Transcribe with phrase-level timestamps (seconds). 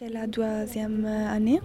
[0.00, 1.60] C'est la deuxième année.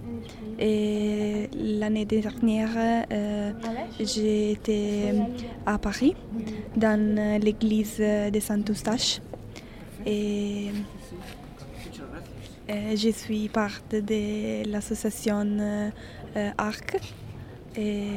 [0.60, 2.70] Et l'année dernière
[3.12, 3.52] euh,
[4.00, 5.16] j'étais
[5.66, 6.16] à Paris
[6.76, 9.20] dans l'église de Saint-Eustache
[10.06, 10.68] et
[12.70, 16.98] euh, je suis part de l'association euh, ARC.
[17.76, 18.10] Et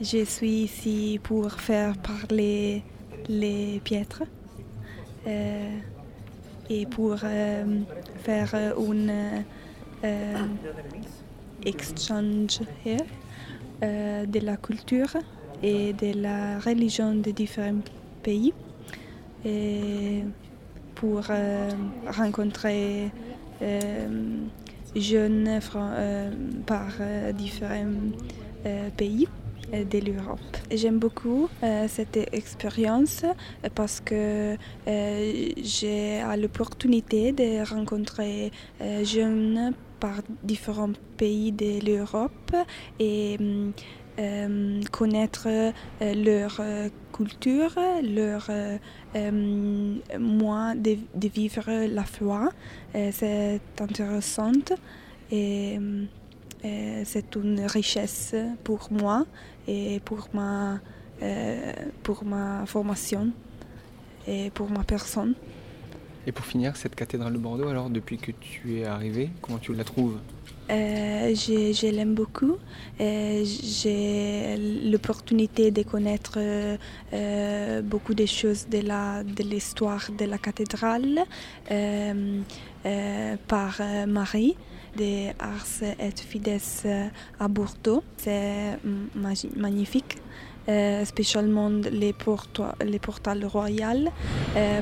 [0.00, 2.84] je suis ici pour faire parler
[3.28, 4.22] les piètres
[6.68, 7.80] et pour euh,
[8.22, 9.08] faire un
[10.04, 10.34] euh,
[11.64, 12.60] exchange
[13.82, 15.16] euh, de la culture
[15.62, 17.82] et de la religion de différents
[18.22, 18.52] pays.
[20.96, 21.22] Pour
[22.06, 23.10] rencontrer
[24.96, 25.60] jeunes
[26.66, 26.88] par
[27.34, 28.10] différents
[28.96, 29.28] pays
[29.72, 30.40] de l'Europe.
[30.70, 31.48] J'aime beaucoup
[31.88, 33.24] cette expérience
[33.74, 38.52] parce que j'ai l'opportunité de rencontrer
[39.02, 42.54] jeunes par différents pays de l'Europe
[43.00, 43.38] et
[44.92, 45.48] connaître
[46.00, 46.60] leur
[47.12, 48.50] culture, leur
[50.18, 52.50] moyen de, vivre la foi.
[52.94, 54.52] C'est intéressant
[56.62, 59.26] c'est une richesse pour moi
[59.68, 60.80] et pour ma,
[62.02, 63.30] pour ma formation
[64.26, 65.34] et pour ma personne.
[66.26, 69.72] Et pour finir, cette cathédrale de Bordeaux, alors depuis que tu es arrivé, comment tu
[69.74, 70.18] la trouves?
[70.68, 72.56] Euh, je, l'aime beaucoup.
[73.00, 74.56] Euh, j'ai
[74.90, 78.80] l'opportunité de connaître euh, beaucoup de choses de,
[79.42, 81.20] l'histoire de la cathédrale
[83.46, 84.56] par Marie
[84.96, 86.60] de Ars et Fides
[87.38, 88.02] à Bordeaux.
[88.16, 88.78] C'est
[89.54, 90.16] magnifique.
[91.04, 92.14] Spécialement les,
[92.84, 94.10] les portales royales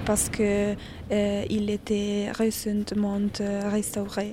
[0.06, 3.20] parce qu'il était récemment
[3.70, 4.32] restauré.